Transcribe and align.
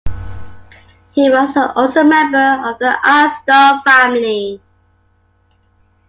He 1.11 1.29
was 1.29 1.55
also 1.55 2.01
a 2.01 2.03
member 2.03 2.67
of 2.67 2.79
the 2.79 2.91
Astor 3.07 3.83
family. 3.87 4.59